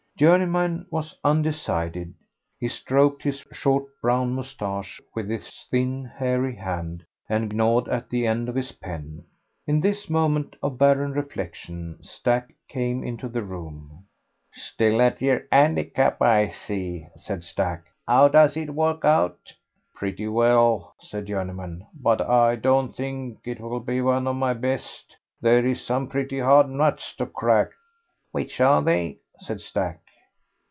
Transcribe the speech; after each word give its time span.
Journeyman 0.19 0.85
was 0.91 1.17
undecided. 1.23 2.13
He 2.59 2.67
stroked 2.67 3.23
his 3.23 3.43
short 3.51 3.85
brown 4.03 4.33
moustache 4.35 5.01
with 5.15 5.27
his 5.27 5.65
thin, 5.71 6.05
hairy 6.05 6.55
hand, 6.57 7.03
and 7.27 7.51
gnawed 7.55 7.89
the 8.11 8.27
end 8.27 8.47
of 8.47 8.53
his 8.53 8.71
pen. 8.73 9.23
In 9.65 9.81
this 9.81 10.11
moment 10.11 10.55
of 10.61 10.77
barren 10.77 11.13
reflection 11.13 11.97
Stack 12.03 12.53
came 12.69 13.03
into 13.03 13.27
the 13.27 13.41
room. 13.41 14.05
"Still 14.53 15.01
at 15.01 15.23
yer 15.23 15.47
'andicap, 15.51 16.21
I 16.21 16.49
see," 16.49 17.07
said 17.15 17.43
Stack. 17.43 17.85
"How 18.07 18.27
does 18.27 18.55
it 18.55 18.75
work 18.75 19.03
out?" 19.03 19.51
"Pretty 19.95 20.27
well," 20.27 20.93
said 20.99 21.25
Journeyman. 21.25 21.87
"But 21.99 22.21
I 22.21 22.57
don't 22.57 22.95
think 22.95 23.39
it 23.45 23.59
will 23.59 23.79
be 23.79 24.01
one 24.03 24.27
of 24.27 24.35
my 24.35 24.53
best; 24.53 25.17
there 25.41 25.65
is 25.65 25.81
some 25.81 26.09
pretty 26.09 26.39
hard 26.39 26.69
nuts 26.69 27.15
to 27.15 27.25
crack." 27.25 27.69
"Which 28.31 28.61
are 28.61 28.83
they?" 28.83 29.17
said 29.39 29.59
Stack. 29.59 29.97